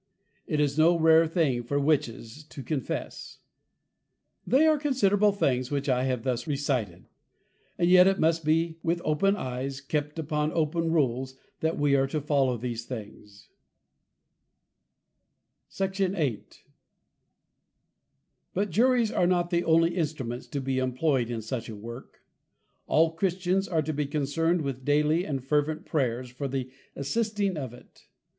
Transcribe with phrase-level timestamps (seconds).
[0.47, 3.37] It is no Rare thing, for Witches to Confess.'
[4.47, 7.05] They are Considerable Things, which I have thus Recited;
[7.77, 12.07] and yet it must be with Open Eyes, kept upon Open Rules, that we are
[12.07, 13.49] to follow these things,
[15.79, 15.99] S.
[16.01, 16.63] 8.
[18.55, 22.23] But Juries are not the only Instruments to be imploy'd in such a Work;
[22.87, 27.71] all Christians are to be concerned with daily and fervent Prayers, for the assisting of
[27.71, 28.07] it.